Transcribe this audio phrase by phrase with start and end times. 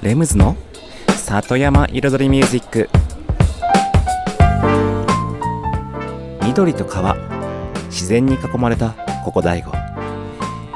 [0.00, 0.56] レムズの
[1.08, 2.88] 里山彩りミュージック。
[6.44, 7.16] 緑と川
[7.86, 8.90] 自然に囲まれた
[9.24, 9.72] ここ大悟。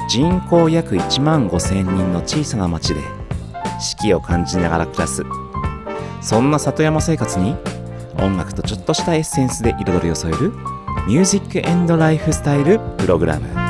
[0.08, 3.00] 人口約1万5千人の小さな町で
[3.80, 5.22] 四季を感じながら暮らす。
[6.20, 7.54] そんな里山生活に
[8.18, 10.50] 音楽とちょっとしたエッセンスで彩りを添える
[11.06, 13.61] ミュージックエンドライフスタイルプログラム。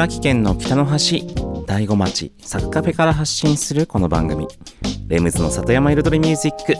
[0.00, 1.26] 茨城県の北の端、
[1.66, 4.48] 大子町、サッカフェから発信するこの番組、
[5.08, 6.74] レムズの里山彩りミュージック、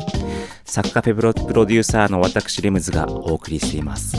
[0.64, 4.16] サッカフェプロプロデューサーの私レムズがお送りしています。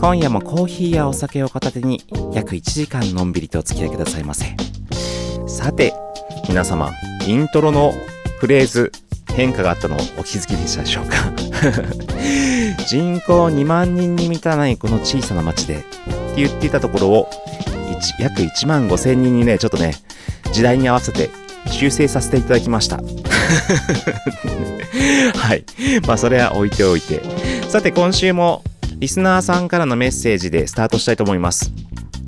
[0.00, 4.56] 今夜もコーヒーやお酒を片手に約1時間のんびりとお付き合いくださいませ。
[5.46, 5.92] さて、
[6.48, 6.92] 皆様、
[7.26, 7.92] イントロの
[8.38, 8.90] フレーズ、
[9.34, 11.30] 変化があったのをお気づきでしたでしょうか？
[12.88, 15.84] 人口2万人に満たないこの小さな町でって
[16.36, 17.28] 言っていたところを
[18.18, 19.94] 約1万5千人にねちょっとね
[20.52, 21.30] 時代に合わせて
[21.66, 23.00] 修正させていただきました。
[25.36, 25.64] はい。
[26.06, 27.22] まあそれは置いておいて。
[27.68, 28.64] さて今週も
[28.98, 31.70] リスナーさんからのメッセージでスタートしたいと思います。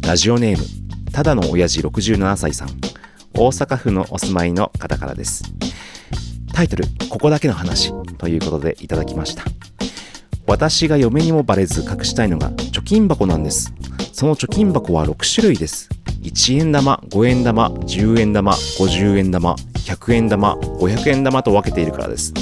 [0.03, 0.65] ラジオネーム
[1.13, 2.69] ただの親父67歳さん。
[3.35, 5.43] 大阪府のお住まいの方からです。
[6.53, 9.45] タイトル「ここだけの話」ということでいただきました。
[10.47, 13.73] 私が嫁にもバレず隠したいのが貯金箱なんです。
[14.13, 15.89] その貯金箱は6種類です。
[16.23, 22.33] 1円玉5円玉10円玉50円玉100円玉500円玉と分けているからです。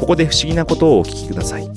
[0.00, 1.68] ここで不思議なことをお聞きください。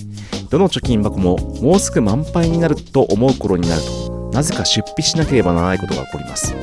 [0.49, 6.55] どの貯金箱ももうすぐ満杯になると思う頃になるとなぜか出費しなければならないことが起こります。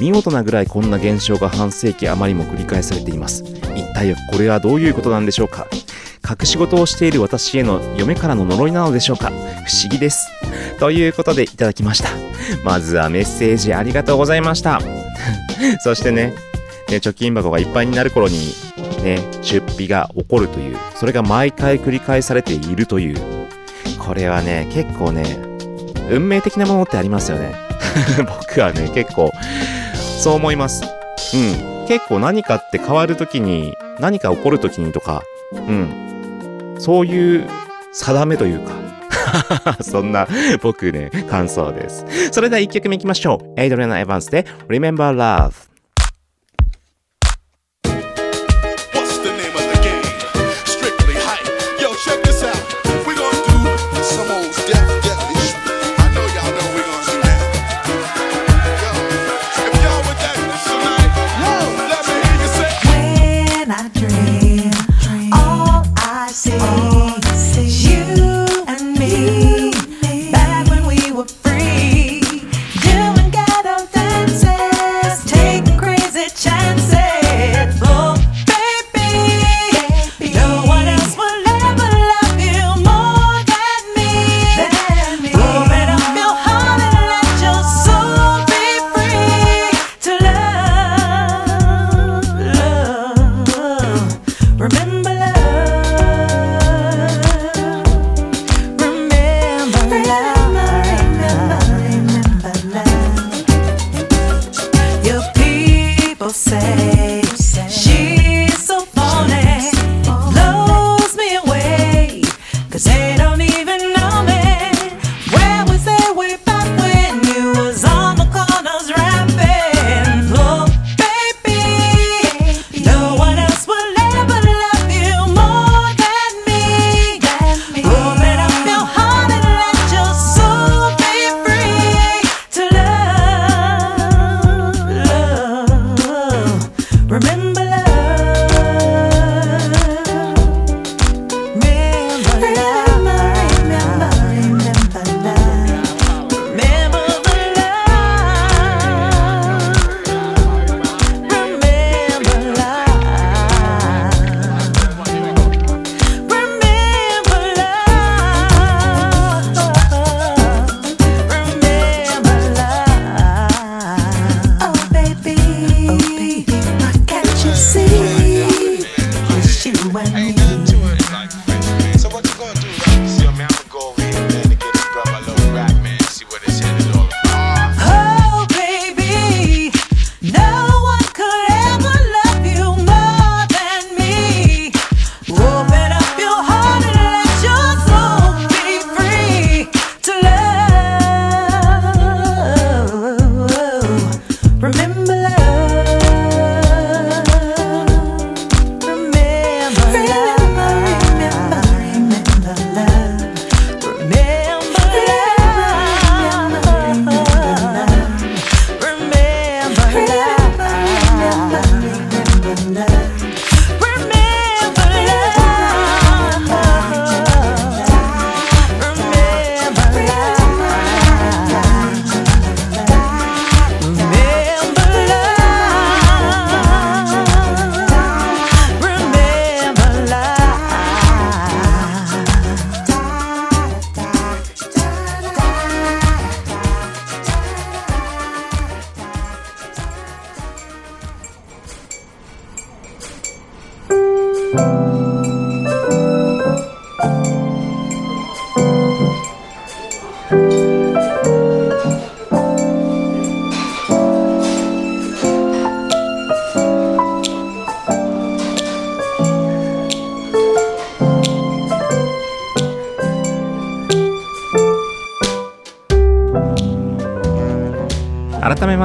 [0.00, 3.42] 見事なぐらいこんな現象が半世紀余りも繰り返されています。
[3.74, 5.66] 一体これはどういうことなんでしょうか。
[6.28, 9.28] 隠し事をしている私への嫁からの呪いなのでしょうか？
[9.30, 10.28] 不思議です。
[10.78, 12.08] ということでいただきました。
[12.64, 14.80] まずはメッセージありがとうございました。
[15.82, 16.34] そしてね
[16.88, 18.54] ね貯金箱がいっぱいになる頃に
[19.02, 23.18] ね出費が起こるというそれが毎回繰り返されているという。
[23.98, 25.38] これはね結構ね
[26.10, 27.54] 運命的なものってありますよね。
[28.26, 29.30] 僕はね結構
[30.20, 30.82] そう思います。
[31.34, 31.36] う
[31.84, 31.86] ん。
[31.88, 35.22] 結構何かって変わるときに何か起こるときにとか
[35.52, 36.11] うん。
[36.78, 37.48] そういう
[37.92, 38.72] 定めというか
[39.82, 40.26] そんな
[40.62, 42.04] 僕ね感想です。
[42.32, 43.60] それでは1曲目いきましょう。
[43.60, 45.71] エイドリアナ・エヴァンスで Remember Love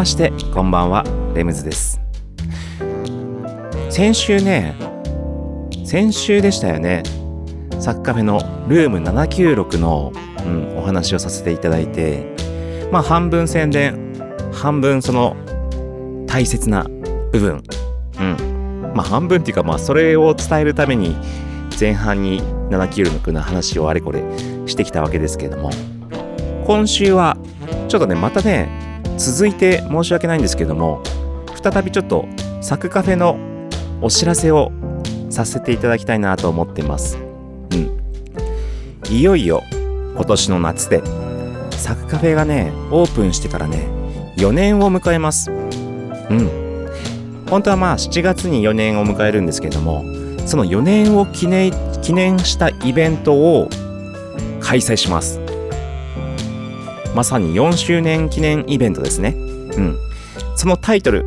[0.08, 1.04] してこんばんは
[1.36, 2.00] レムズです。
[3.90, 4.74] 先週ね
[5.84, 7.04] 先週でしたよね。
[7.80, 8.40] サッカフェの
[8.70, 10.14] ルーム796の、
[10.46, 12.26] うん、お話をさせていただいて
[12.90, 14.14] まあ半分宣伝
[14.54, 15.36] 半分その
[16.26, 16.86] 大切な
[17.34, 17.64] 部分。
[18.20, 18.94] うん。
[18.96, 21.18] まあ半分っていうかまあそれを伝えるために
[21.78, 24.24] 前半に796の話をあれこれ
[24.68, 25.70] してきたわけですけれども。
[26.66, 27.38] 今週は
[27.90, 28.77] ちょっとねまたね
[29.18, 31.04] 続いて申し訳ないんですけども
[31.62, 32.26] 再びちょっと
[32.62, 33.38] サクカフェの
[34.02, 34.72] お知らせを
[35.30, 37.18] させていただきたいなと思ってます。
[37.72, 38.00] うん。
[39.10, 39.64] いよいよ
[40.16, 41.02] 今年の夏で
[41.72, 43.88] サクカフェがねオープンしてからね
[44.38, 45.52] 4年を迎えます。
[45.52, 46.88] うん。
[47.50, 50.04] 本当はまあ7月に4年を迎えるんですけども
[50.46, 51.72] その4年を記念
[52.02, 53.70] 記念したイベントを
[54.62, 55.47] 開催します。
[57.18, 59.30] まさに4周年記念イベントですね。
[59.30, 59.98] うん。
[60.56, 61.26] そのタイトル、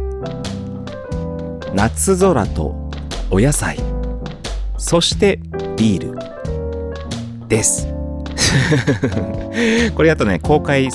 [1.74, 2.88] 夏空と
[3.28, 3.76] お野菜、
[4.78, 5.40] そして
[5.76, 7.88] ビールです。
[9.96, 10.90] これあとね、公開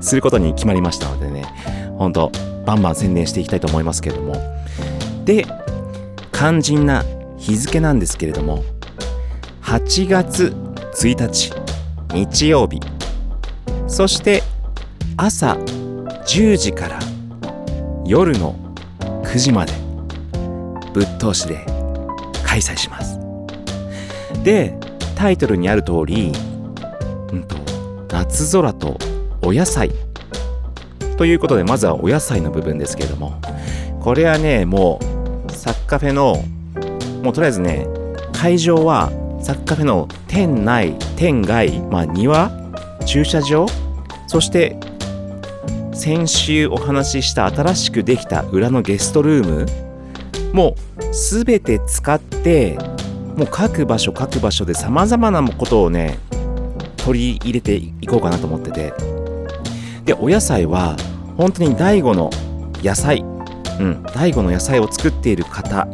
[0.00, 1.44] することに決まりましたのでね、
[1.98, 2.30] ほんと、
[2.64, 4.36] バンバン宣伝していきたいと思いますけれども。
[5.24, 5.44] で、
[6.32, 7.04] 肝心な
[7.36, 8.62] 日付なんですけれども、
[9.62, 10.54] 8月
[10.94, 11.52] 1日、
[12.14, 12.80] 日曜日、
[13.86, 14.42] そして
[15.16, 16.98] 朝10時から
[18.04, 18.54] 夜の
[19.22, 19.72] 9時まで
[20.92, 21.64] ぶっ通しで
[22.44, 23.18] 開催します。
[24.42, 24.78] で、
[25.14, 26.32] タイトルにある通り、
[27.32, 27.56] うんと、
[28.08, 28.96] 夏空と
[29.42, 29.90] お野菜
[31.16, 33.40] ということで、まずはお野菜の部分ですけれども、
[34.00, 35.00] これはね、も
[35.48, 36.42] う、サッカフェの、
[37.22, 37.86] もうとりあえずね、
[38.32, 39.10] 会場は
[39.42, 42.65] サッカフェの店内、店外、まあ庭
[43.06, 43.66] 駐車場？
[44.26, 44.76] そして
[45.94, 50.52] 先週お話しした新しくできた裏のゲストルーム？
[50.52, 52.76] もう全て使って
[53.36, 56.18] もう各場所各場所でさまざまなことをね
[56.96, 58.92] 取り入れていこうかなと思ってて。
[60.04, 60.96] でお野菜は
[61.36, 62.30] 本当に第五の
[62.82, 63.24] 野菜
[63.80, 65.88] うん第五の野菜を作っている方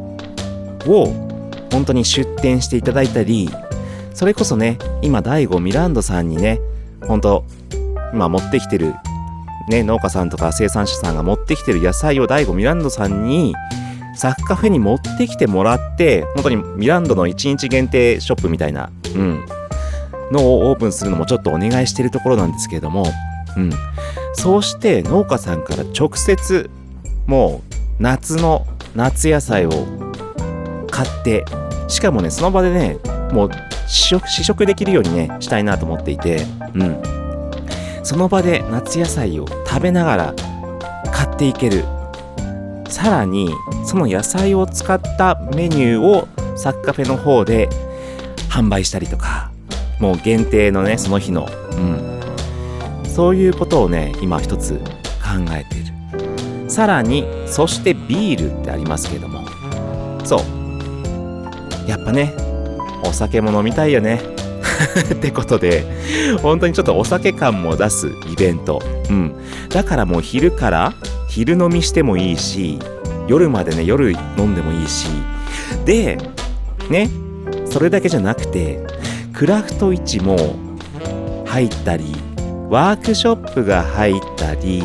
[0.86, 1.06] を
[1.72, 3.48] 本当に出店していただいたり
[4.12, 6.60] それこそね今第五ミランドさんにね
[7.06, 7.44] 本当
[8.12, 8.94] 今持ってきてる、
[9.68, 13.54] ね、農家さんとか生産者さんが持ってきてる野菜を第五ミランドさんに
[14.14, 19.44] サッカフェに持ってきてもらって本当にミランドの1日限定ショップみたいな、うん、
[20.30, 23.04] のをオープンするのもちょっとお願いしてるところなんですけれども、
[23.56, 23.70] うん、
[24.34, 26.70] そうして農家さんから直接
[27.26, 27.62] も
[27.98, 29.70] う夏の夏野菜を
[30.90, 31.44] 買って
[31.88, 32.98] しかもねその場でね
[33.32, 33.50] もう
[33.88, 37.02] 試食できるようにねしたいなと思っていて、うん、
[38.04, 40.34] その場で夏野菜を食べながら
[41.12, 41.84] 買っていける。
[42.88, 43.50] さらに
[43.86, 47.70] その野菜を使ったメニューをサッカフェの方で
[48.50, 49.50] 販売したりとか
[49.98, 52.20] もう限定のねその日の、うん、
[53.08, 54.82] そういうことをね今一つ考
[55.52, 56.70] えている。
[56.70, 59.42] さらにそしてビールってありますけども。
[60.24, 61.88] そう。
[61.88, 62.34] やっぱね
[63.04, 64.20] お酒も飲みたいよね。
[65.14, 65.84] ってことで
[66.42, 68.82] 本当にちょっとお酒感も出すイベント。
[69.10, 69.32] うん。
[69.68, 70.92] だからもう昼から
[71.28, 72.78] 昼飲みしてもいいし
[73.28, 75.08] 夜までね夜飲んでもいいし。
[75.84, 76.18] で
[76.90, 77.10] ね
[77.64, 78.80] それだけじゃなくて
[79.32, 80.36] クラフト市も
[81.46, 82.04] 入ったり
[82.68, 84.82] ワークショップが入ったり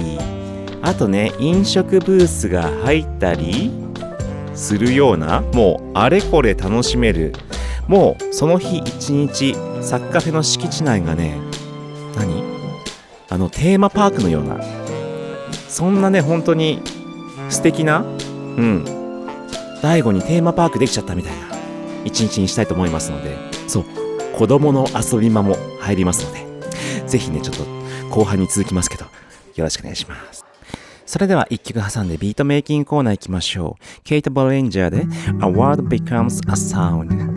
[0.81, 3.71] あとね飲食ブースが入ったり
[4.53, 7.33] するようなもうあれこれ楽しめる
[7.87, 11.39] もうその日一日サッカフェの敷地内がね
[12.15, 12.43] 何？
[13.29, 14.59] あのテーマパークのような
[15.67, 16.81] そんなね本当に
[17.49, 18.03] 素敵なう
[18.61, 18.85] ん。
[19.81, 21.47] 大悟にテーマパークできちゃったみたいな
[22.03, 23.85] 一日にしたいと思いますのでそう
[24.35, 27.63] 子供の遊び場も入りますのでぜひねちょっと
[28.09, 29.05] 後半に続きますけど
[29.55, 30.45] よろしくお願いします。
[31.05, 34.01] それでは一曲挟んでビートメイキングコーナー行きましょう。
[34.03, 35.03] ケイト・ボルエンジャーで A
[35.51, 37.36] Word Becomes a Sound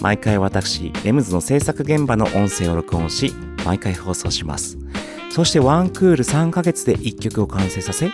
[0.00, 3.32] 毎回私レムズの制作現場の音声を録音し
[3.64, 4.78] 毎回放送します。
[5.30, 8.10] そしてワンクール3ヶ月で1曲を完成させ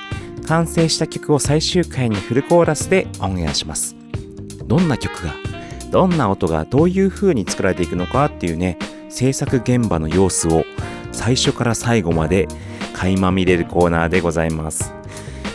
[0.47, 3.97] 完成した曲を最終回にフルコーラスでオンエアします。
[4.67, 5.35] どんな曲が
[5.91, 8.79] どんな音がどういう風に作られていくのかっていうね
[9.09, 10.65] 制作現場の様子を
[11.13, 12.49] 最初から最後まで
[12.93, 14.93] 垣間見れるコーナーでございます。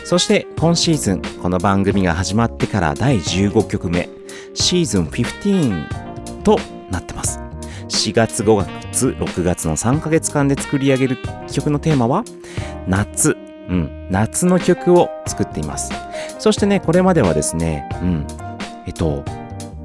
[0.04, 4.08] そして今シーズンこの番組が始まってから第15曲目
[4.54, 6.01] シーズン15
[6.42, 6.58] と
[6.90, 7.40] なってます
[7.88, 11.18] 4月5月6月の3ヶ月間で作り上げる
[11.50, 12.24] 曲のテーマは
[12.86, 13.36] 夏
[13.68, 15.92] うん夏の曲を作っています
[16.38, 18.26] そしてねこれまではですねうん
[18.86, 19.24] えっと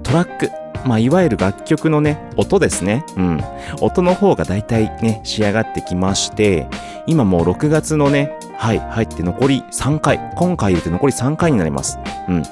[0.04, 0.50] トラック
[0.86, 3.04] まあ、いわゆる楽曲のね、音ですね。
[3.18, 3.42] うん。
[3.82, 6.68] 音の方が大体ね、仕上がってきまして、
[7.08, 10.32] 今もう6月のね、はい、入って残り3回。
[10.36, 12.00] 今回入れて残り3回になります。
[12.30, 12.44] うん。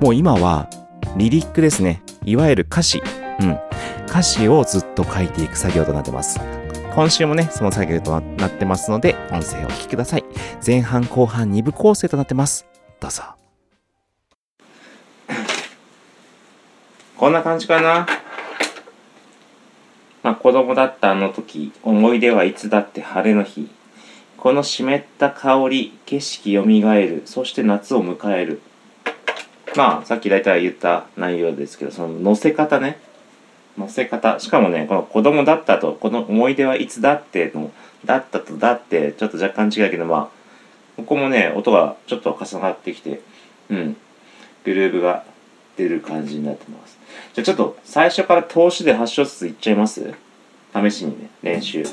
[0.00, 0.68] もう今は、
[1.16, 2.02] リリックですね。
[2.24, 3.02] いわゆる歌詞。
[3.40, 3.58] うん。
[4.06, 6.40] 歌詞をずっと書いていく作業となってます。
[6.94, 10.24] 今週もね、その作業となってますので、音声をお聞きください。
[10.64, 12.66] 前半後半2部構成となってます。
[13.00, 13.22] どうぞ。
[17.16, 18.06] こんな感じかな。
[20.22, 23.68] まあ子供だったあの時、思い出はいつだって晴れの日。
[24.36, 28.60] この湿った香り、景色よみがえる、そして夏を迎える。
[29.74, 32.98] まあさっき大体言った内容ですけど、その乗せ方ね。
[33.78, 34.38] 乗せ方。
[34.38, 37.70] しかもね、この子供だったと、この思い出はいつだっての、
[38.04, 40.28] だったとだって、ちょっと若干違うけど、まあ、
[40.96, 43.20] ここもね、音がちょっと重なってきて、
[43.68, 43.96] うん、
[44.64, 45.24] グルーブが
[45.76, 46.98] 出る感じになってます。
[47.34, 50.14] じゃあちょっと最初から投資で8小節いっちゃいます？
[50.74, 51.84] 試しにね、練習。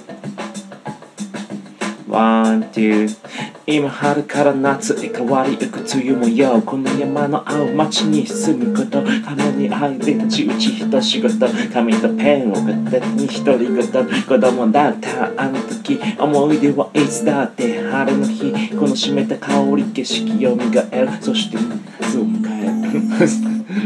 [2.12, 3.18] ワン、ツー。
[3.65, 13.88] 今春から夏へ変わりゆく梅雨もよこの山の青町に住むこと金に入り立ち打ち一仕事紙とペンを片手に独り言
[14.26, 21.56] 子供だったあの時思い出はいつだって晴れの日この湿った香り景色よみがえるそして
[22.02, 22.71] 夏を迎える。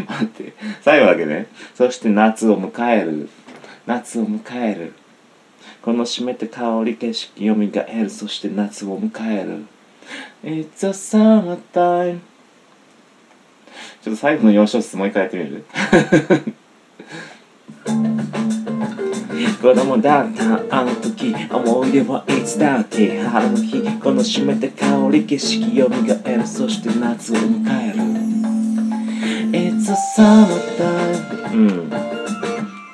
[0.08, 3.30] 待って最後だけねそして夏を迎える。
[3.86, 4.94] 夏を迎える。
[5.86, 9.66] この湿った香り景色よみがえるそして夏を迎える。
[10.44, 12.22] It's a summertime.
[14.02, 15.64] ちょっと最後の4小節もう一回やってみる？
[19.62, 28.00] 子供だったあの時思い出はいつだって春の日この湿った香り景色よみがえるそして夏を迎える。
[29.52, 31.54] It's a summertime.
[31.54, 31.92] うん。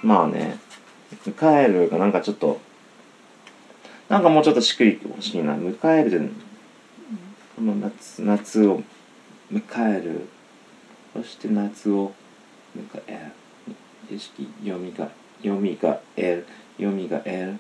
[0.04, 0.58] まあね。
[1.26, 2.60] 迎えるがなんかちょっと
[4.12, 5.54] なんかもうちょっとしっくり欲しいな。
[5.54, 6.34] 迎える
[7.56, 8.84] この夏夏を
[9.50, 10.28] 迎える。
[11.14, 12.12] そして夏を
[12.78, 13.32] 迎え
[13.70, 13.74] る。
[14.10, 15.10] 景色よみが
[15.42, 16.44] よみがえ
[16.78, 16.84] る。
[16.84, 17.60] よみがえる。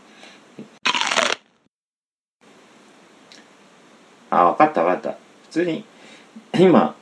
[4.29, 5.11] あ分かった分かった。
[5.43, 5.85] 普通に
[6.59, 6.95] 今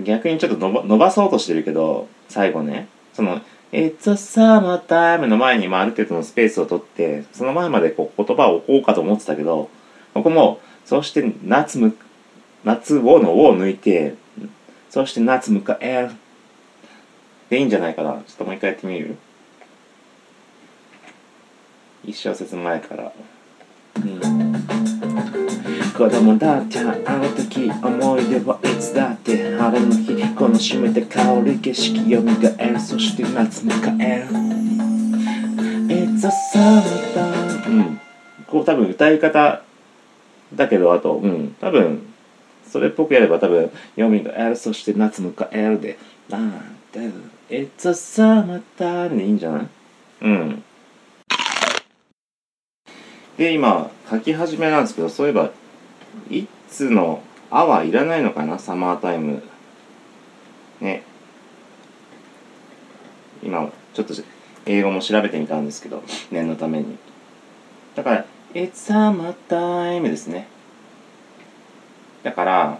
[0.00, 2.88] 逆にちょっと伸ば伸ばそうとしてるけど最後ね。
[3.14, 3.40] その
[3.72, 9.70] 「It's a summertime」の前にまあある程度のスペースを取ってその前までこう言葉を置こうかと思ってたけど
[10.14, 11.96] ここもそして夏む
[12.64, 14.14] 夏をの「を」を抜いて
[14.90, 16.10] そして夏迎える
[17.48, 18.12] でいいんじゃないかな。
[18.12, 19.16] ちょっともう一回やってみる？
[22.04, 23.12] 一小節前から。
[23.96, 24.49] うん。
[26.00, 26.84] 子供だってあ
[27.18, 34.28] の時思い出はいつだって晴れの日この湿った香り景色よみがえるそして夏迎える
[35.94, 38.00] It's a summertime うん。
[38.46, 39.60] こう多分歌い方
[40.54, 41.54] だけどあとうん。
[41.60, 42.02] 多分
[42.66, 45.98] それっぽくやれば多分よみがえるそして夏迎えるで。
[46.30, 46.52] なん
[46.92, 47.10] て。
[47.50, 49.66] It's a summertime でいいんじゃない？
[50.22, 50.64] うん。
[53.36, 55.50] で今書き始めなんですけどそういえば
[56.30, 59.42] いつの「あ」はいらないのかなサマータイム。
[60.80, 61.02] ね。
[63.42, 64.14] 今ちょっと
[64.66, 66.98] 英語も調べてみたんですけど念のために。
[67.94, 70.46] だから「It's summer time」ですね。
[72.22, 72.78] だから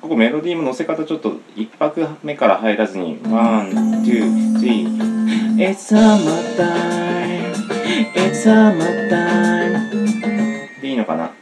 [0.00, 7.52] ここメロディーも乗せ方ちょっと一拍目から入らずに「One, two, three」「It's summer time」
[8.14, 11.32] 「It's summer time」でいいのかな？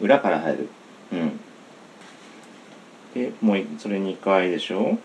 [0.00, 0.68] 裏から入る。
[1.12, 1.40] うん。
[3.14, 4.98] でもういそれ2回でしょ？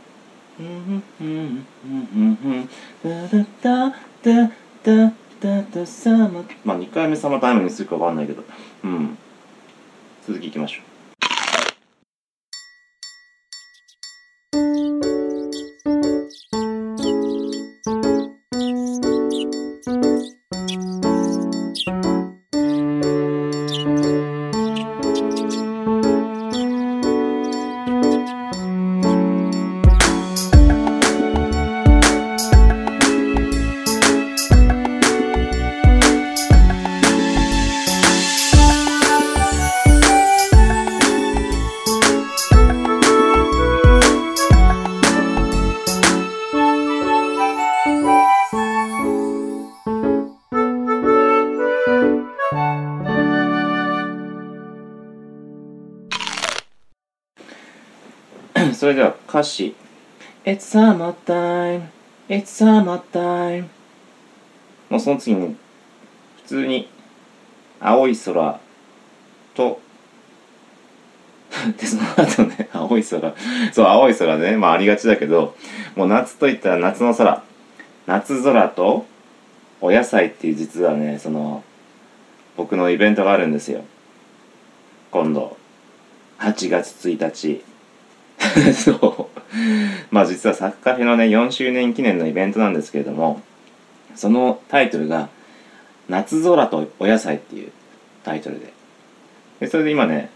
[6.63, 8.17] まあ2回目 summer time にするかわかん。
[8.17, 8.43] ないけど
[8.83, 9.17] うん。
[10.27, 10.92] 続きいきましょう
[58.83, 59.73] それでは歌詞。
[60.43, 61.83] It's summertime
[62.27, 63.69] It's summertime
[64.89, 65.55] もうその次に
[66.41, 66.89] 普通に
[67.79, 68.59] 青い空
[69.55, 69.79] と
[71.79, 73.33] でその後ね青い空。
[73.71, 74.57] そう青い空ね。
[74.57, 75.55] まあありがちだけど
[75.95, 77.41] もう夏といったら夏の空。
[78.05, 79.05] 夏空と
[79.79, 81.63] お野菜っていう実はねその
[82.57, 83.85] 僕のイベントがあるんですよ。
[85.09, 85.55] 今度。
[86.39, 87.63] 8月1日
[88.73, 89.33] そう。
[90.11, 93.41] まあ実はサッカーフェのね4周年記念のイベントなんですけれども
[94.15, 95.29] そのタイトルが
[96.09, 97.71] 「夏空とお野菜」っていう
[98.23, 98.73] タイトルで。
[99.59, 100.29] でそれで今ね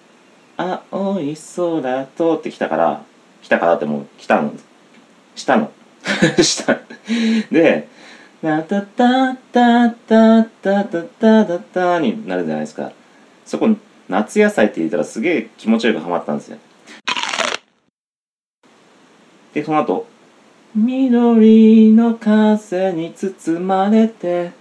[0.56, 3.02] 「青い空と」って来たから
[3.42, 4.52] 来たからってもう来たの。
[5.34, 5.70] したの。
[6.42, 6.78] した。
[7.50, 7.88] で
[8.42, 12.92] 「タタタタタタタタタタ」になるじゃないですか。
[13.44, 13.68] そこ
[14.08, 16.58] 夏野菜って言ったらすげえ気持ちよくハマったんですよ。
[19.52, 20.06] でその後。
[20.74, 24.52] 緑の風に包まれて。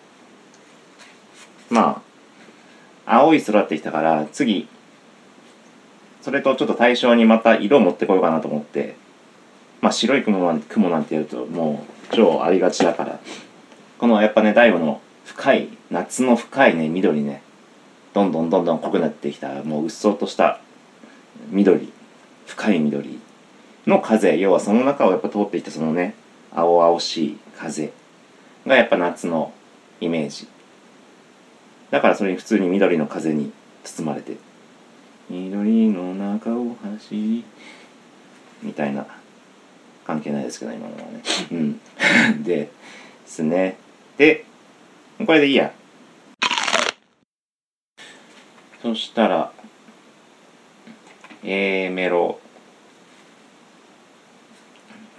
[1.69, 2.01] ま
[3.05, 4.67] あ青い空ってきたから次。
[6.21, 8.95] それとちょっと対象にまた色を持ってこようかなと思って。
[9.81, 13.19] まあ白い雲なん雲なんてやるともう超ありがちだから。
[13.99, 17.43] このやっぱね大悟の深い夏の深いね緑ね。
[18.13, 20.59] どんどんどんどん濃くなってきたもううっそうとした
[21.51, 21.93] 緑。
[22.47, 23.19] 深い緑
[23.87, 26.15] の風要はその中をやっぱ通ってきたそのね
[26.51, 27.91] 青々しい風
[28.65, 29.53] がやっぱ夏の
[30.01, 30.47] イメージ。
[31.91, 33.51] だからそれに普通に緑の風に
[33.83, 34.37] 包まれて
[35.29, 37.43] 緑の中を走り。
[38.61, 39.05] みたいな。
[40.05, 41.21] 関係ないですけど今のはね。
[41.51, 41.79] うん。
[42.43, 42.69] で で
[43.27, 43.77] すね。
[44.17, 44.45] で
[45.23, 45.71] これでいいや。
[48.81, 49.51] そしたら
[51.43, 52.38] A メロ。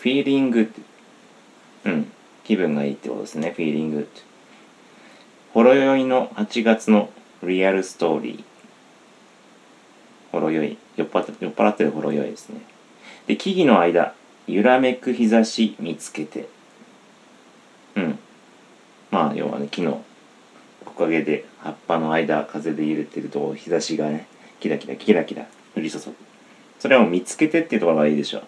[0.02, 0.70] Feeling good
[1.84, 2.12] うん
[2.44, 3.54] 気分がいいってことですね。
[3.56, 4.06] Feeling good
[5.52, 7.10] ほろ酔いの8月の
[7.42, 8.44] リアルストーリー。
[10.32, 10.78] ほろ酔い。
[10.96, 12.60] 酔っ払って酔っ払ってるほろ酔いですね。
[13.26, 14.14] で木々の間
[14.46, 16.48] 揺らめく日差し見つけて。
[17.96, 18.18] うん。
[19.10, 20.04] まあ要はね木の
[20.84, 24.26] 木陰で葉っぱの間風で揺れてると日差しがね
[24.60, 26.14] キラキラキラキラ降り注ぐ。
[26.78, 28.42] それを見つけてっていうところがいいでしょう。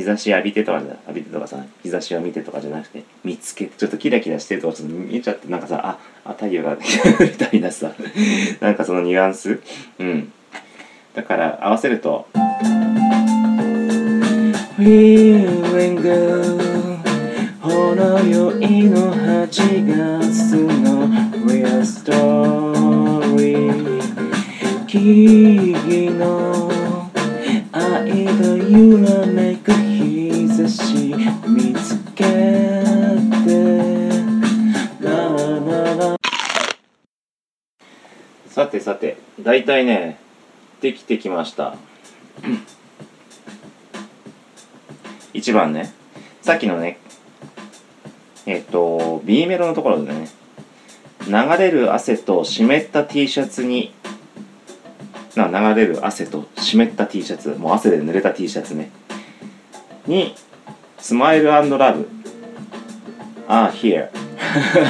[0.00, 6.76] 日差し浴びてとかじゃ浴びてとかさ日差しを見てとかじゃなくて見つけちょっとキラキラしてるとかちょっと見えちゃってなんかさああ太陽が
[7.20, 7.92] みたいなさ。
[8.60, 9.60] なんかそのニュアンス。
[9.98, 10.32] うん。
[11.14, 12.26] だから合わせると
[14.78, 17.00] Feeling good
[17.60, 19.48] ほろ酔いの8
[19.86, 21.08] 月の
[21.44, 23.40] Real Story
[24.86, 26.70] 木々の
[27.72, 29.89] 間揺らめく日
[30.70, 31.14] し
[31.46, 34.10] 見つけて。
[35.00, 36.16] ララララ
[38.48, 40.18] さてさて大体ね
[40.80, 41.76] できてきました。
[45.34, 45.92] 1番ね
[46.42, 46.98] さっきのね
[48.46, 50.28] えっ、と B メロのところでね
[51.26, 53.92] 流れる汗と湿った T シャツに
[55.36, 58.90] な流れる汗と湿った T シャツもう汗で濡れた T シャツね
[60.06, 60.34] に
[61.00, 62.08] スマイルラブ
[63.48, 64.08] ああ here.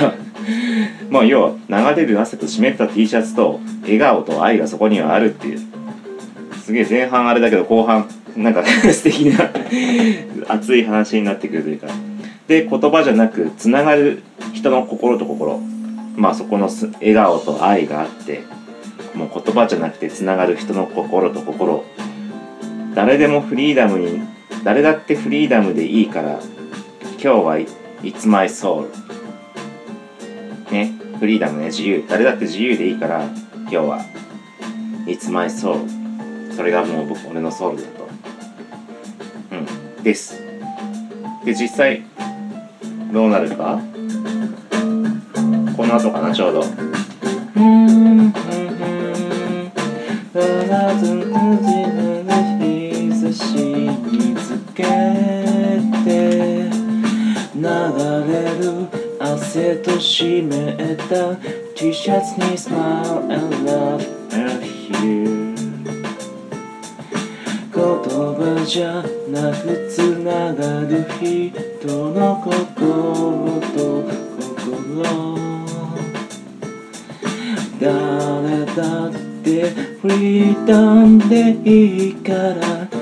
[1.09, 5.61] まあ要は流れる汗と湿った T シャツと笑顔と愛がそこにはあるっていう。
[6.62, 9.51] すげえ前半あれだけど後半なんか 素敵な
[10.49, 11.87] 熱い話になってくるというか。
[12.49, 15.61] で言葉じゃなくつながる人の心と心。
[16.16, 16.68] まあそこの
[17.01, 18.42] 笑顔と愛があって。
[19.14, 21.85] もう言葉じゃなくてつながる人の心と心。
[22.94, 24.20] 誰でもフリーダムに
[24.62, 26.38] 誰だってフリーダムでいいから
[27.12, 27.57] 今日は
[28.03, 28.88] It's my soul
[30.70, 32.05] ねフリーダムね自由。
[32.09, 34.05] 誰だって自由でいいから今日は
[35.07, 35.88] It's my soul
[36.55, 38.09] それがもう僕俺のソウルだと。
[39.53, 39.66] うん。
[40.03, 40.40] です。
[41.44, 42.03] で実際
[43.12, 43.81] どうなるか？
[45.77, 46.62] この後かなちょうど。
[46.62, 46.66] 日
[50.68, 52.19] 差
[53.33, 54.83] し見つけ
[56.05, 56.71] て
[57.55, 58.88] 流れる
[59.19, 61.37] 汗と湿った
[61.77, 65.55] T シャツに Smile and love are here
[67.73, 73.79] 言葉じゃなくつながる人の心と
[74.57, 75.31] 心
[77.79, 79.11] 誰だっ
[79.43, 80.75] てフリーダ
[81.07, 83.00] ムでいいから。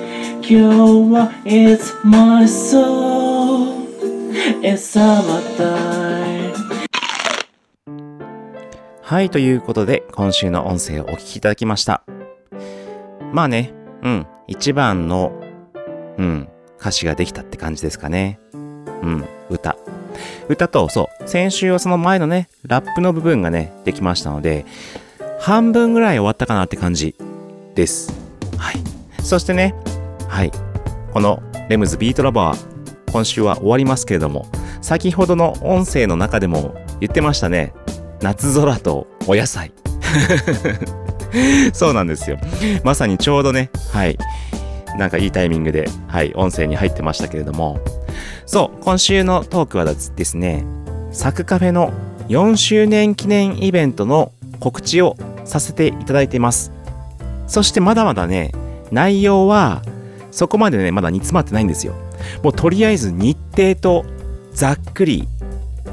[0.51, 3.87] 今日は It's my soul
[4.63, 6.55] It's summertime
[9.03, 12.03] はい、ということで、今週の音声をお聞きいただきました。
[13.31, 15.39] まあね、うん、一番の、
[16.17, 16.49] うん、
[16.81, 18.41] 歌詞ができたって感じですかね。
[18.55, 18.57] う
[19.07, 19.77] ん、歌。
[20.49, 24.65] 歌と、そう、先週はその前のね、ラップの部分がね、できましたので、
[25.41, 27.15] 半分ぐらい終わったかなって感じ
[27.75, 28.15] です。
[28.57, 28.77] はい。
[29.23, 29.75] そしてね、
[30.29, 30.53] はい。
[31.13, 34.47] このレムズビートラバー、今週は終わりますけれども、
[34.83, 37.73] 先ほどの音声の中でも言ってましたね。
[38.21, 39.73] 夏空とお野菜。
[41.73, 42.39] そうなんですよ。
[42.85, 44.19] まさにちょうどね、はい。
[44.97, 47.79] なんかいいタイミングで、はい、音声に入ってましたけれども。
[48.47, 50.65] そう、今週のトークはですね、
[51.11, 51.93] サクカフェの
[52.29, 56.73] 4周年記念イベントの告知をさせていただいています。
[57.47, 58.53] そしてまだまだね、
[58.91, 59.83] 内容は
[60.31, 61.95] そこまでね、まだ煮詰まってないんですよ。
[62.43, 64.05] もうとりあえず日程と
[64.53, 65.29] ざっくり、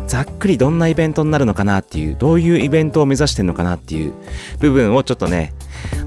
[0.07, 4.13] ざっくりどんなイベントになるのかなっていう、どういうイベントを目指してるのかなっていう
[4.59, 5.53] 部分をちょっとね、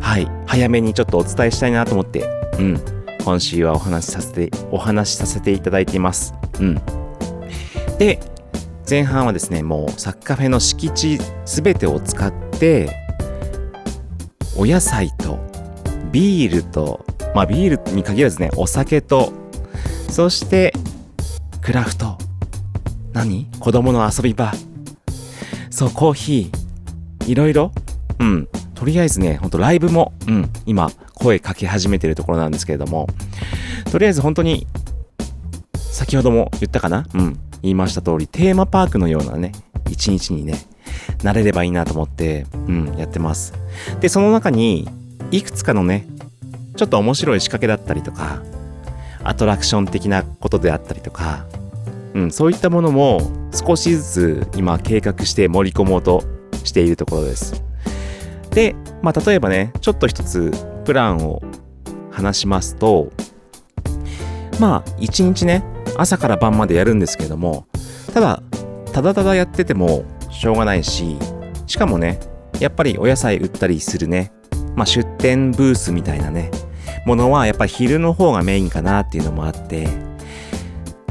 [0.01, 2.25] はい、早めにちょっとお伝えしたいなと思って、
[2.59, 2.81] うん、
[3.25, 6.35] 今週はお話しさせて、お話しさせていただいています。
[6.61, 6.81] うん。
[7.99, 8.21] で、
[8.89, 12.91] 前半はですね、もうサッカフェの敷地すべてを使って、
[14.57, 15.39] お野菜と
[16.11, 17.05] ビールと、
[17.39, 19.33] まあビールに限らずね、お酒と、
[20.11, 20.73] そして
[21.63, 22.19] クラフト。
[23.13, 23.47] 何？
[23.61, 24.53] 子供の遊び場。
[25.71, 27.31] そう、コーヒー。
[27.31, 27.71] いろいろ？
[28.19, 28.49] うん。
[28.75, 33.07] とりあえずね、ほんとライブも、うん、今、声かけ始めてるところなんですけれども、
[33.93, 34.67] とりあえず本当に、
[35.77, 37.07] 先ほども言ったかな？
[37.15, 37.39] うん。
[37.63, 39.53] 言いました通り、テーマパークのようなね、
[39.89, 40.55] 一日にね、
[41.23, 43.53] なれればいいなと思って、うん、やってます。
[44.01, 44.89] で、その中に、
[45.31, 46.05] いくつかのね、
[46.79, 48.41] ちょっと面白い仕掛けだったりとか、
[49.25, 51.45] アトラクション的なことであったりとか、
[52.15, 53.21] うん、そういったものも
[53.53, 56.23] 少しずつ今計画して盛り込もうと
[56.63, 57.63] しているところです。
[58.51, 60.53] で、まあ、例えばね、ちょっと一つ
[60.85, 61.43] プランを
[62.13, 63.11] 話しますと、
[64.61, 65.65] まあ、一日ね、
[65.97, 67.67] 朝から晩までやるんですけども、
[68.15, 68.43] ただ、
[68.93, 71.17] ただただやっててもしょうがないし、
[71.67, 72.21] しかもね、
[72.61, 74.33] やっぱりお野菜売ったりするね、
[74.75, 76.51] まあ、出店ブースみたいなね、
[77.09, 79.89] ものはやっぱり昼の方がメインかなっていうのもあって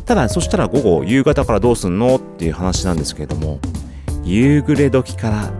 [0.05, 3.59] ただそしたら午後夕方からどうすんのっていう話なんですけれども
[4.23, 5.51] 夕暮れ時から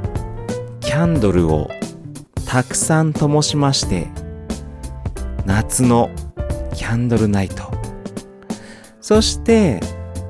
[0.80, 1.70] キャンドルを
[2.46, 4.08] たくさん灯しまして
[5.46, 6.12] 夏の
[6.74, 7.72] キャンドルナイト。
[9.02, 9.80] そして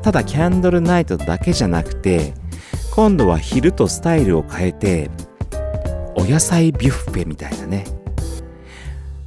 [0.04, 2.34] ただキャンドルナイトだけじゃなくて
[2.96, 5.10] 今度は昼とスタイルを変えて
[6.16, 7.86] お野菜ビュッフェみたいなね。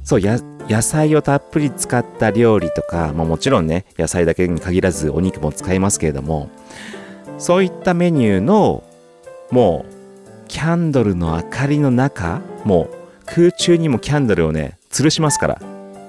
[0.03, 0.39] そうや
[0.71, 6.49] 野菜をたっぷり使った料理とか、まあ、もちろんね野菜だけに限らずお肉も使いますけれども
[7.37, 8.83] そういったメニューの
[9.51, 15.61] もうキャンドルの明かりの中もう空中にもキャンドルをね吊るしますから。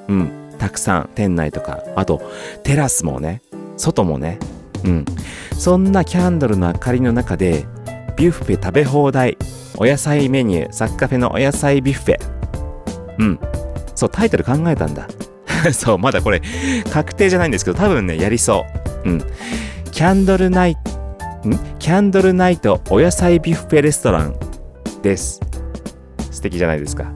[0.08, 0.30] うん。
[0.58, 1.82] たくさん店内とか。
[1.96, 2.20] あと
[2.62, 3.42] テラスもね
[3.76, 4.38] 外もね。
[4.84, 5.04] うん。
[5.56, 7.64] そんなキャンドルの明かりの中で
[8.16, 9.38] ビュッフェ食べ放題。
[9.76, 10.72] お野菜メニュー。
[10.72, 12.18] サッカフェのお野菜ビュッフェ。
[13.18, 13.61] うん。
[14.02, 15.06] そうタイトル考えたんだ。
[15.72, 16.42] そうまだこれ
[16.90, 18.64] 確定じゃないんですけど多分ねやりそ
[19.04, 19.08] う。
[19.08, 19.22] うん。
[19.92, 20.76] キャンドルナイ
[21.42, 21.58] トん？
[21.78, 24.34] キャンドルナイトお野菜ビュッフェレストラン
[25.02, 25.40] です。
[26.32, 27.12] 素敵じゃないですか。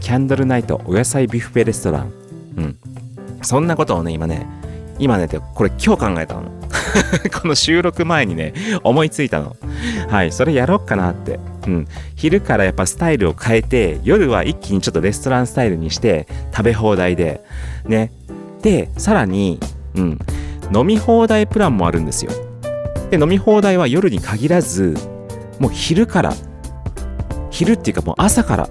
[0.00, 2.12] キャンドルナイトお野菜ビュッフェレストラン。
[2.58, 2.76] うん。
[3.40, 4.46] そんなことをね今ね
[4.98, 6.42] 今ねこれ今日考えたの。
[7.40, 9.56] この収録前にね思いついたの。
[10.08, 11.38] はいそれやろっかなって。
[11.66, 11.88] うん。
[12.16, 17.40] 昼からやっぱスタイルを変えて夜は一気にちょっとレストランスタイルにして食べ放題で。
[17.86, 18.10] ね。
[18.62, 19.58] でさらに
[19.94, 20.18] うん。
[20.74, 22.32] 飲み放題プランもあるんですよ。
[23.10, 24.96] で飲み放題は夜に限らず
[25.58, 26.32] もう昼から
[27.50, 28.68] 昼っていうかもう朝から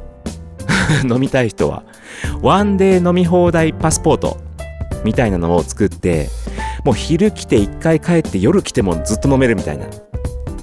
[1.08, 1.84] 飲みたい人は
[2.42, 4.38] ワンデー飲み放題パスポート
[5.04, 6.30] みたいなのを作って
[6.84, 9.88] もう昼来て一回帰って夜来てもずっと飲めるみたいな。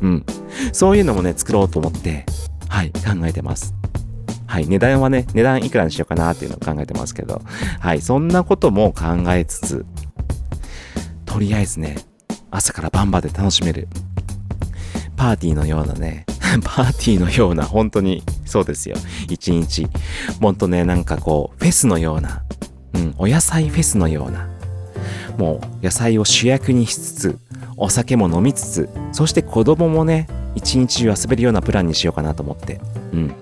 [0.02, 0.26] うん。
[0.72, 2.24] そういうのもね作ろうと思って
[2.68, 3.74] はい考えてます。
[4.46, 7.42] はい値段はね値段いくらにしようかなっていうのを考えてますけど。
[7.80, 9.86] はいそんなことも考えつつ
[11.24, 11.96] とりあえずね
[12.50, 13.88] 朝から晩まで楽しめる。
[15.16, 16.24] パーティーのようなね
[16.62, 18.96] パーティーのような本当にそうですよ。
[19.28, 19.86] 一日。
[20.40, 22.42] ほんとねなんかこうフェスのような
[22.94, 24.48] うんお野菜フェスのような
[25.36, 27.38] もう野菜を主役にしつつ
[27.76, 32.80] お酒も飲みつつそして子供もね一日中遊べるようなプランにしようかなと思って。
[33.12, 33.34] うん。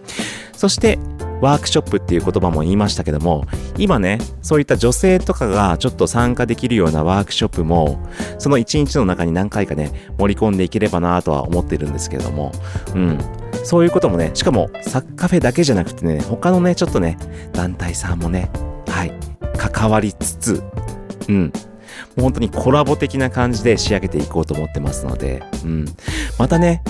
[0.54, 0.98] そして
[1.40, 3.44] ワークショップっていう言葉も言いましたけども
[3.76, 7.98] 今ねそういった女性とかがちょっと参加できるようなワークショップも
[8.38, 12.52] その一日の中に何回かね盛り込んでいければなとは思ってるんですけれども。
[12.94, 13.18] うん。
[13.64, 17.18] そういうこともねしかもサッカフェだけじゃなくてね他のねちょっとね
[17.52, 18.48] 団体さんもね
[18.86, 19.12] はい
[19.56, 20.62] 関わりつつ
[21.28, 21.52] うん
[22.14, 25.84] もう本当にコラボ的な感じで仕上げていこうと思ってますので、うん。
[26.38, 26.82] またね、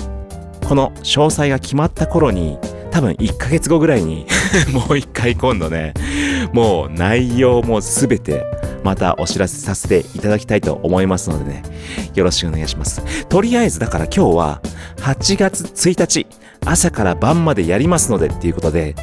[0.67, 2.59] この詳細が決まった頃に、
[2.91, 4.27] 多分1ヶ月後ぐらいに
[4.73, 5.93] もう一回今度ね、
[6.53, 8.45] もう内容もすべて
[8.83, 11.63] またお知らせさせていただきたいと思いますのでね、
[12.15, 13.03] よろしくお願いします。
[13.27, 14.61] とりあえずだから今日は
[14.99, 16.27] 8月1日
[16.65, 18.95] 朝から晩までやりますのでっていうことで、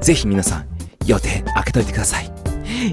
[0.00, 0.64] ぜひ皆さん
[1.06, 2.35] 予定開けといてください。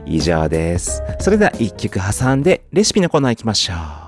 [0.05, 1.01] 以上です。
[1.19, 4.02] それでは一曲挟んでレシピのコーナー行きましょう。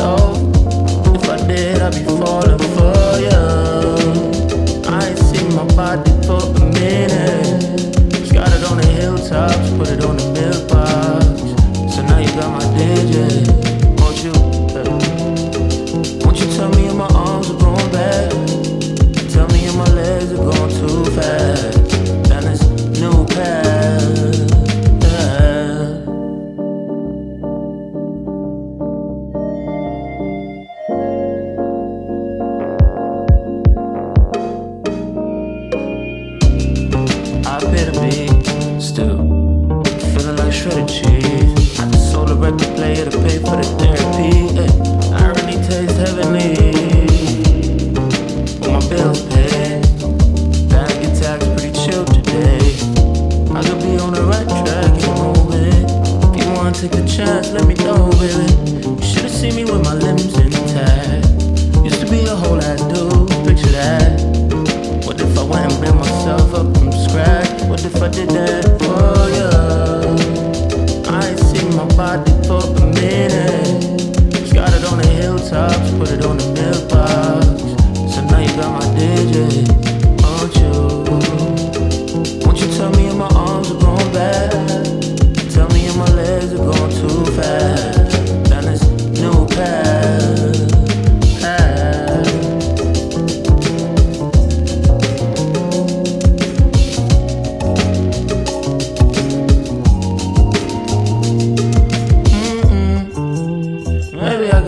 [0.00, 0.38] Off.
[1.14, 3.40] If I did, I'd be falling for ya.
[4.88, 7.60] I ain't seen my body for a minute.
[8.60, 11.94] It on the hilltops, put it on the mailbox.
[11.94, 13.59] So now you got my digit.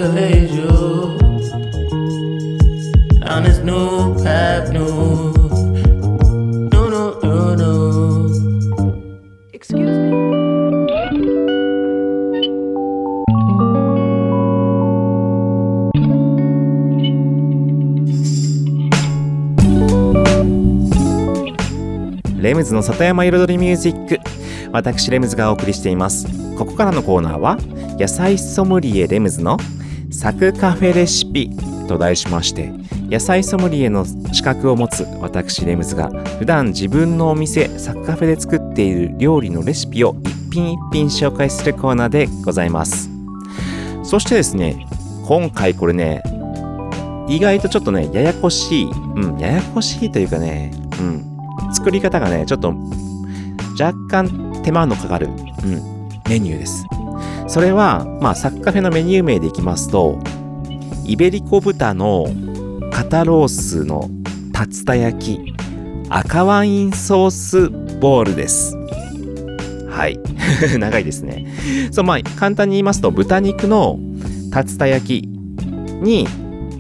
[0.03, 1.17] colégio
[3.21, 4.03] Down this new
[22.41, 24.19] レムズの里山彩りミュージック。
[24.73, 26.27] 私レムズがお送りしています。
[26.59, 27.57] ここからのコーナーは
[27.99, 29.59] 野菜ソムリエレムズの
[30.13, 31.51] サクカフェレシピ
[31.89, 32.73] と題しまして
[33.11, 43.11] 野菜ソムリエの資格を持つ私レムズが普段自分のお店サクカフェで作っている料理のレシピを一品一品紹介するコーナーでございます。
[44.05, 44.87] そしてですね
[45.27, 46.23] 今回これね
[47.29, 52.75] 意外とちょっとねややこしいうんややこしいというかねうん作り方がねちょっと
[53.81, 56.85] 若干手間のかかる、うん、メニューです。
[57.53, 60.19] それはまあサッカフェのメニュー名でいきますと
[61.05, 62.25] イベリコ豚の
[62.91, 64.09] 肩ロースの
[64.59, 65.55] 竜田焼き
[66.09, 68.75] 赤ワインソースボールです。
[69.87, 70.19] はい。
[70.81, 71.45] 長いですね。
[71.91, 73.99] そうまあ簡単に言いますと豚肉の
[74.51, 76.27] 竜田焼きに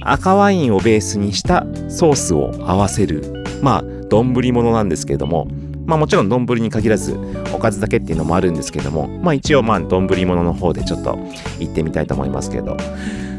[0.00, 5.48] 赤ワインをベースにしたソースを合わせるまあ丼物なんですけれども
[5.84, 7.18] まあもちろん丼に限らず
[7.54, 11.18] おかずだけっていうのもあるんですけどもまあ一応まあ丼物の方でちょっと
[11.58, 12.76] 行ってみたいと思いますけど。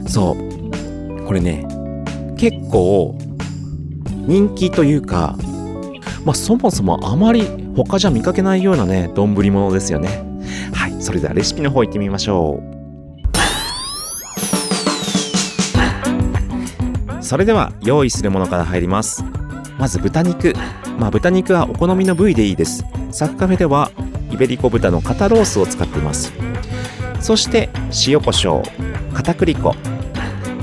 [0.08, 1.24] そう。
[1.26, 1.66] これね
[2.38, 3.18] 結構
[4.28, 5.38] 人気というか
[6.26, 10.24] まあそもそもあまり他じゃ見かけないようなね丼物ですよね。
[10.74, 12.74] はいそれではレシピの方行ってみましょう。
[17.24, 19.24] それでは用意するものから入ります。
[19.80, 20.54] まず豚肉。
[20.98, 22.86] まあ豚肉はお好みの部位でいいです。
[23.12, 23.92] サクカフェでは
[24.32, 26.34] イベリコ豚の肩ロースを使っています。
[27.20, 27.70] そして
[28.08, 29.76] 塩コショウ片栗粉。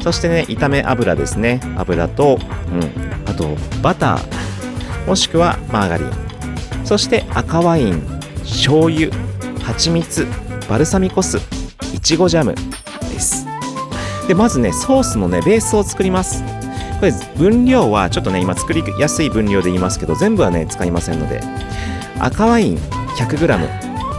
[0.01, 1.61] そしてね炒め油ですね。
[1.77, 2.39] 油と、
[2.73, 5.07] うん、あとバター。
[5.07, 6.11] もしくはマーガリン。
[6.85, 8.03] そして赤ワイン
[8.41, 9.11] 醤油
[9.63, 10.27] 蜂蜜
[10.69, 11.39] バルサミコ酢
[11.95, 13.47] いちごジャムです。
[14.27, 16.43] でまずねソースのねベースを作ります。
[17.01, 21.41] これ分量はちょっとね今作りやすい分量で言いますけど全部はね使いませんので。
[22.21, 22.77] 赤ワイン
[23.17, 23.49] 100g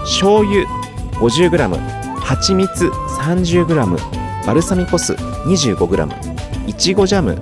[0.06, 0.66] 醤油
[1.20, 1.80] 50g
[2.18, 7.34] 蜂蜜 30g バルサミコ酢 25g いちごジャム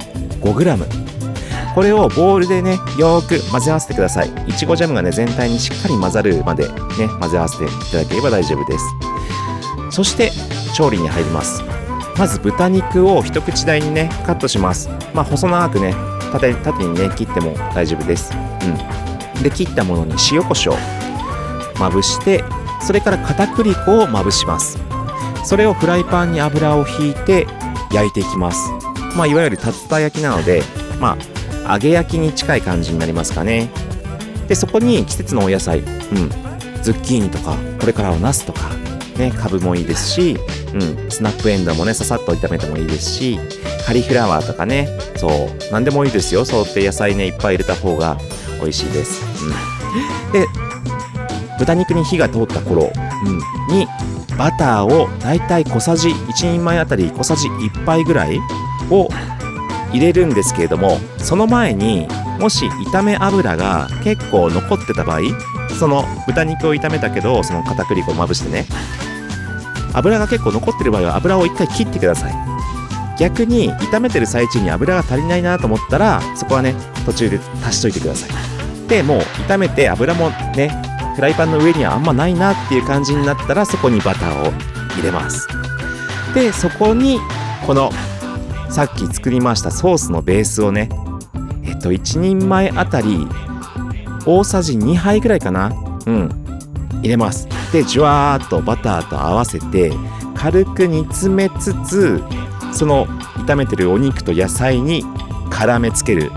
[0.42, 4.30] 5g これをボウルでねよーく混ぜ合わせてください。
[4.48, 6.74] いちごジャムがね全体にしっかり混ざるまでね
[7.22, 8.86] 混ぜ合わせていただければ大丈夫です。
[9.92, 10.32] そして
[10.76, 11.79] 調理に入ります。
[12.20, 14.90] まず豚肉を一口大にねカットします。
[15.14, 15.96] まあ細長くね
[16.34, 18.34] 縦縦にね切っても大丈夫です。
[19.38, 19.42] うん。
[19.42, 22.44] で切ったものに塩コショウまぶして
[22.82, 24.78] それから片栗粉をまぶします。
[25.46, 27.48] それをフライパンに油をひいて
[27.94, 28.70] 焼いていきます。
[29.16, 30.62] まあいわゆる竜田焼きなので
[31.00, 31.18] ま
[31.66, 33.70] あ揚げ焼きに近い感じになりますかね。
[34.50, 35.86] でそこに季節のお野菜うん
[36.82, 38.72] ズッキーニとかこれからはナスとか
[39.18, 40.38] ねカブもいいですし
[40.74, 43.40] うん、スナップエンドウもねささっと炒めてもいいですし
[43.86, 45.72] カリフラワーとかねそう。
[45.72, 46.46] 何でもいいですよ。
[46.46, 48.18] そうって野菜ねいっぱい入れた方が
[48.60, 50.46] 美味しいです、うん、で
[51.58, 52.92] 豚肉に火が通った頃、
[53.70, 53.88] うん、に
[54.38, 58.40] バターをだいたい小さじ1人前あたり小さじ1杯ぐらい
[58.90, 59.10] を
[59.92, 62.08] 入れるんですけれどもその前に
[62.40, 65.22] もし炒め油が結構残ってた場合
[65.78, 68.66] その豚肉を炒めたけどその片栗粉をまぶしてね
[69.94, 72.34] 油が結構残ってる場合は油を一回切ってください。
[73.18, 76.74] 逆に炒めてる最中に油が足りないなと思ったらそこはね
[77.06, 78.30] 途中で足しといてください。
[78.88, 80.72] でもう炒めて油もね
[81.16, 84.52] フライパンの上にはあんまないなっていう感じになったらそこにバターを
[84.96, 85.48] 入れます。
[86.34, 87.20] でそこに
[87.66, 87.92] この
[88.70, 90.90] さっき作りましたソースのベースをね
[91.64, 93.28] えっと1人前あたり
[94.26, 95.74] 大さじ2杯ぐらいかな
[96.06, 96.30] うん
[97.02, 97.48] 入れます。
[97.72, 99.92] でジュワーっとバターと合わせて
[100.36, 102.24] 軽く煮詰めつつ
[102.74, 103.06] その
[103.46, 105.04] 炒めてるお肉と野菜に
[105.50, 106.32] 絡めつける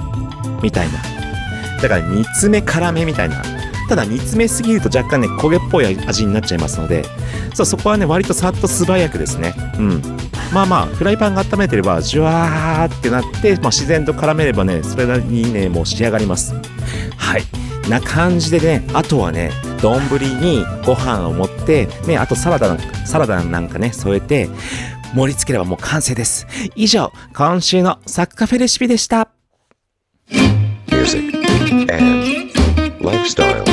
[0.63, 0.99] みたいな。
[1.81, 3.43] だから煮詰め絡めみたいな。
[3.89, 7.05] ただ煮詰めすぎると若干ね焦げっぽい味になっちゃいますので。
[7.55, 9.55] そうそこはね割とさっと素早くですね。
[9.79, 10.03] うん。
[10.53, 16.55] まあまあフライパンが温めてればジュワーってなって、まあ、自然と絡めればねそれなりにねもう仕上がります。
[17.17, 17.43] はい。
[17.89, 19.51] な感じでねあとはね
[19.83, 20.01] 丼
[20.41, 24.49] にご飯を盛って、ね、あとサラダなんかサラダなんかね添えて
[25.15, 29.29] 盛り付ければもう完成です以上今週のサッカフェレシピでした
[30.91, 31.35] Music
[31.91, 32.53] and
[33.01, 33.65] lifestyle.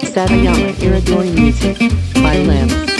[0.00, 1.76] Satayama Iridori Music
[2.22, 2.95] by Limbs.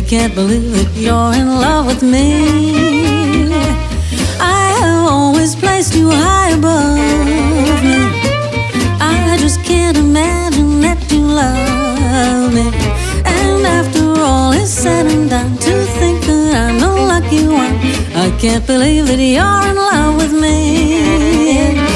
[0.00, 3.52] They can't believe that you're in love with me.
[4.40, 6.96] I have always placed you high above
[7.84, 8.00] me.
[8.98, 12.72] I just can't imagine that you love me.
[13.26, 17.76] And after all is said and done, to think that I'm the lucky one,
[18.16, 21.89] I can't believe that you're in love with me.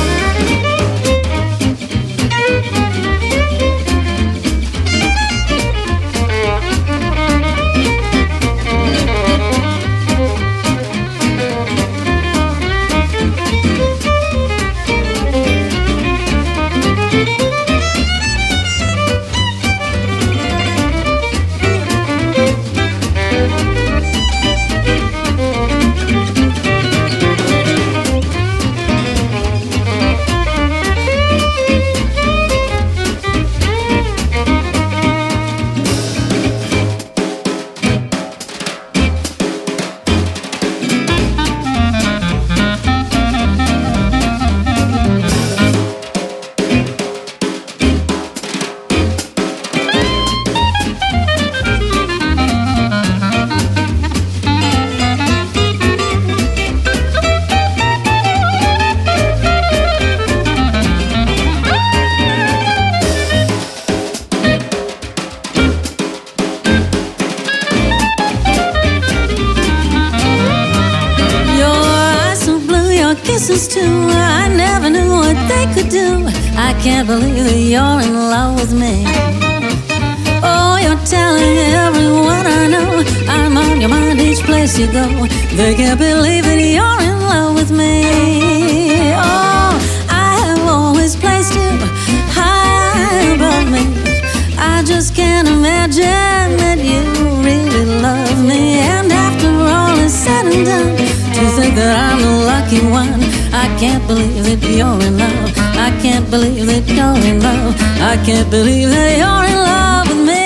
[108.24, 110.44] Can't believe that you're in love with me.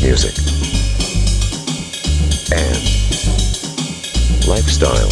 [0.00, 0.34] music,
[2.56, 2.82] and
[4.48, 5.10] lifestyle.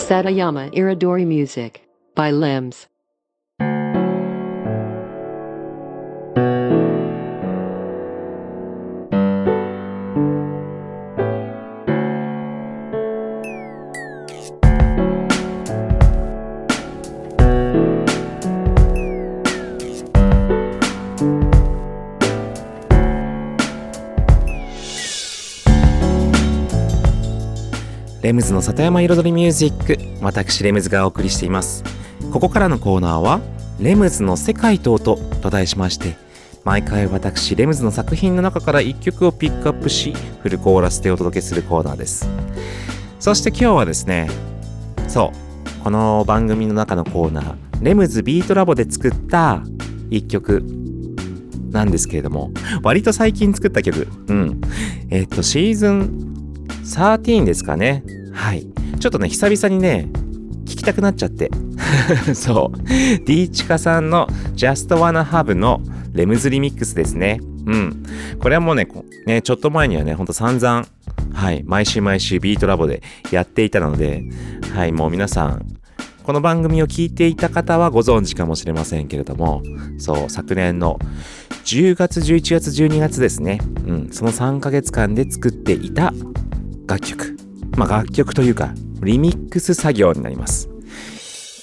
[0.00, 1.82] Satayama Iridori Music
[2.16, 2.89] by Limbs.
[28.22, 31.82] レムズの里山彩りミュージック私レムズがお送りしています。
[32.30, 33.40] ここからのコーナーは
[33.80, 36.16] レムズの世界と音と題しまして
[36.62, 40.12] 毎回私レムズの作品の中から1曲をピックアップし
[40.42, 42.28] フルコーラスでお届けするコーナーです。
[43.18, 44.28] そして今日はですね
[45.08, 45.32] そ
[45.80, 49.62] うこの番組の中のコーナーレムズビートラボで作った
[50.10, 50.62] 1曲
[51.70, 52.50] なんですけれども
[52.82, 54.06] 割と最近作った曲。
[54.28, 54.60] うん。
[55.08, 56.30] えっとシーズン
[56.84, 58.04] 13ですかね。
[58.32, 58.66] はい。
[58.98, 60.08] ちょっとね、久々にね、
[60.64, 61.50] 聞きたくなっちゃって。
[62.34, 63.24] そう。
[63.24, 65.80] D チカさんの Just Wanna Have の
[66.12, 67.40] レムズリミックスですね。
[67.66, 68.02] うん。
[68.38, 68.86] これはもうね、
[69.26, 70.86] ねちょっと前にはね、ほんと散々、
[71.32, 74.24] はい、毎週毎週ビートラボでやっていたので、
[74.74, 75.66] はい、もう皆さん、
[76.22, 79.62] この番組を聞いていた方はご存知かもしれませんけれども、
[79.98, 80.98] そう、昨年の
[81.64, 83.60] 10月、11月、12月ですね。
[83.86, 86.12] うん、その3ヶ月間で作っていた
[86.90, 87.36] 楽曲。
[87.76, 90.68] まあ楽曲というか、リミックス作業になります。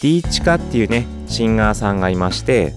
[0.01, 2.73] D チカっていうね、シンガーさんがいまして、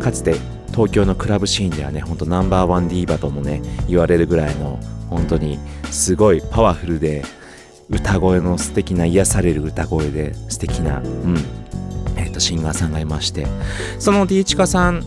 [0.00, 0.36] かつて
[0.68, 4.80] 東京のクラブシーンではね、ほんとナンバーワンディーバともね、言われるぐらいの、
[5.10, 5.58] 本当に
[5.90, 7.24] すごいパワフルで、
[7.90, 11.36] 歌声の素敵な癒される歌声で素敵な、うん、
[12.16, 13.46] えっ、と、シンガーさんがいまして、
[13.98, 15.02] その D チカさん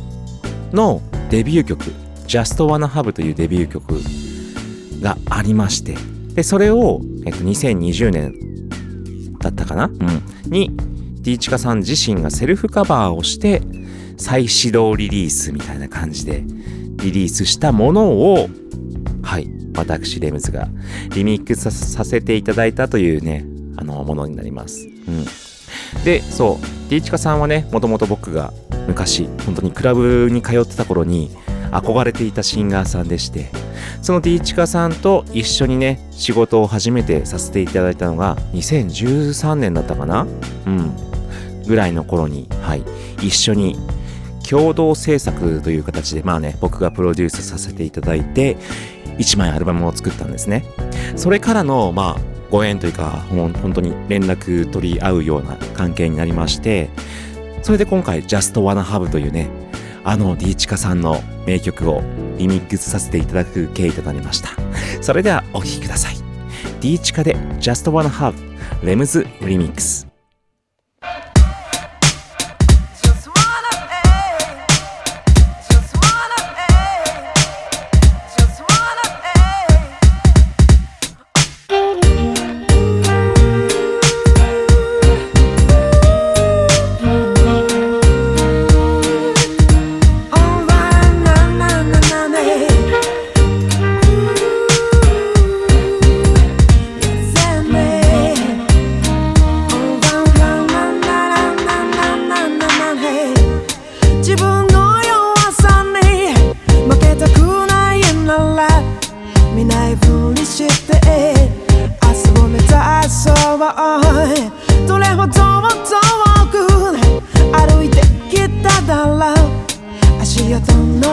[0.72, 1.84] のデビュー曲、
[2.28, 3.96] Just Wanna Have というデビュー曲
[5.02, 5.96] がありまして、
[6.36, 8.36] で、それを、えっと、2020年
[9.40, 9.86] だったかな？
[9.86, 10.52] うん。
[10.52, 10.72] に、
[11.22, 13.62] D チカさん自身がセルフカバーをして、
[14.18, 16.44] 再始動リリースみたいな感じで
[17.04, 18.48] リリースしたものを、
[19.24, 20.70] はい、私、レムズが
[21.14, 23.46] リミックスささせていただいたというね、
[23.78, 24.88] あの、ものになります。
[24.88, 25.26] うん。
[26.04, 28.54] で、そう、D チカさんはね、もともと僕が
[28.88, 31.32] 昔、本当にクラブに通ってた頃に、
[31.72, 33.50] 憧れていたシンガーさんでして
[34.02, 40.28] その D チカさんと一緒にね仕事を初めてさせていただいたのが2013年だったかな？
[40.66, 40.92] うん。
[41.68, 42.84] ぐらいの頃にはい。
[43.22, 43.78] 一緒に
[44.48, 48.58] 共同制作という形でまあね僕がプロデュースさせていただいて
[49.18, 50.66] 1枚アルバムを作ったんですね。
[51.16, 52.22] それからのまあ
[52.52, 56.90] ご縁というか本当に連絡取り合うような関係になりまして
[57.64, 59.50] それで今回 Just Wanna Have というね
[60.06, 62.02] あの D チカさんの名曲を
[62.38, 64.50] リミックスさせていただく経緯となりました。
[65.02, 66.16] それではお聴きください。
[66.80, 68.34] D チカで Just Wanna Have
[68.84, 70.08] レムズリミックス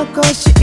[0.05, 0.61] 残しど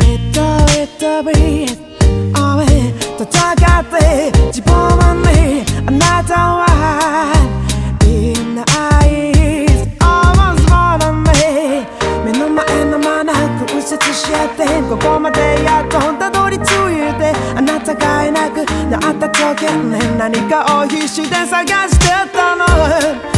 [0.00, 4.70] れどれ飛び戦って自分
[5.22, 7.32] にあなたは
[8.04, 8.62] いな
[9.06, 9.66] い
[10.00, 10.04] あ
[10.36, 11.88] わずわらね
[12.22, 16.66] 目の前のまなく右折してここまでやっとたどり着い
[17.18, 18.56] てあなたがいなく
[18.90, 23.29] なった時に何かを必死で探してたの。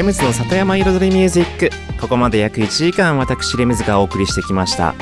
[0.00, 1.70] レムズの里山彩りミュージック。
[2.00, 4.94] ここまで約1時間私レムズがお送りしてきました。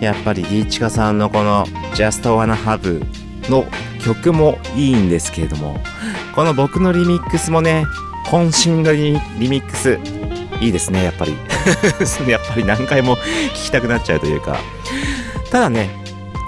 [0.00, 3.04] やっぱりリーチカさんのこの Just Wanna Have
[3.50, 3.66] の
[4.02, 5.78] 曲もいいんですけれども
[6.34, 7.84] この僕のリミックスもね
[8.28, 9.98] 渾身のリリミックス。
[10.62, 11.36] いいですねやっぱり。
[12.26, 13.22] やっぱり何回も聴
[13.52, 14.56] きたくなっちゃうというか。
[15.50, 15.90] ただね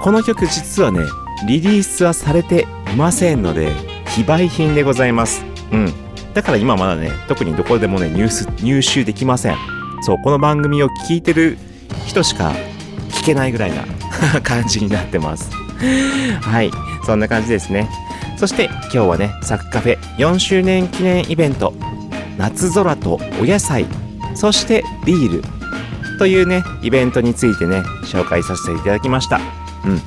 [0.00, 1.00] この曲実はね
[1.46, 3.70] リリースはされていませんので
[4.06, 5.44] 非売品でございます。
[5.70, 6.03] うん。
[6.34, 9.56] だから今まだね特にどこでもね入手入手できません。
[10.02, 11.56] そうこの番組を聞いてる
[12.06, 12.52] 人しか
[13.10, 13.84] 聞けないぐらいな
[14.42, 15.50] 感じになってます。
[16.42, 16.70] はい
[17.06, 17.88] そんな感じですね。
[18.36, 21.72] そして今日はねサクカフェ4周年記念イベント
[22.36, 23.86] 夏空とお野菜
[24.34, 25.44] そしてビール
[26.18, 29.40] というねイベントについてね紹介させていただきました。
[29.84, 30.02] うん。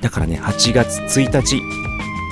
[0.00, 1.62] だからね8月1日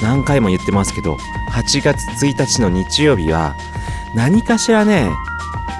[0.02, 1.16] 何回も言ってますけど
[1.52, 3.56] 8月1日の日曜日は
[4.14, 5.10] 何かしらね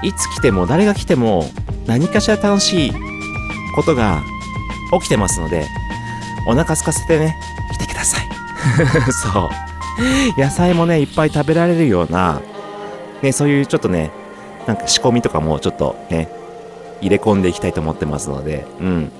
[0.03, 1.49] いつ来ても誰が来ても
[1.85, 2.93] 何かしら楽しい
[3.75, 4.23] ことが
[4.93, 5.67] 起きてますので
[6.47, 7.37] お腹空かせてね
[7.73, 8.27] 来てください。
[9.11, 9.49] そう。
[10.37, 12.41] 野菜もねいっぱい食べられるような
[13.21, 14.11] ねそういうちょっとね
[14.67, 16.29] なんか仕込みとかもちょっとね
[17.01, 19.11] 入れ込んでいきたいと思ってますのでうん。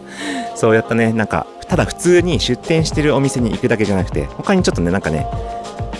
[0.55, 5.27] そうやったねなんかただ普通に出店してるお店に行くだけじゃなくて他にちょっとねなんかね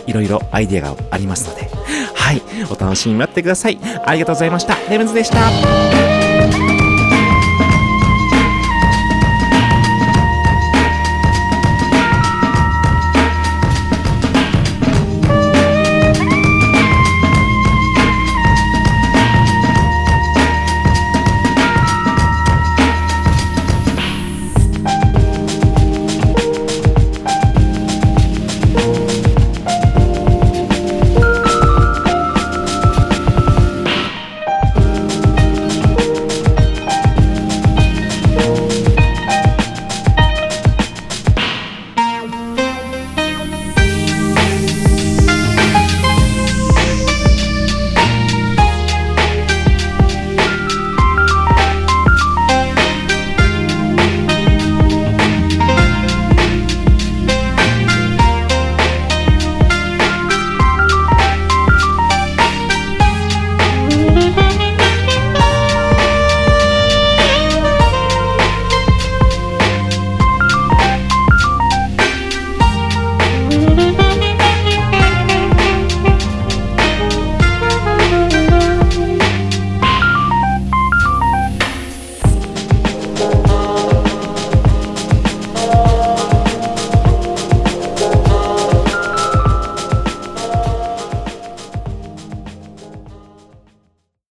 [0.07, 1.69] いろいろアイデアがありますので
[2.15, 3.79] はいお楽しみに待ってください。
[4.05, 4.75] ありがとうございました。
[4.89, 5.86] レムズでした。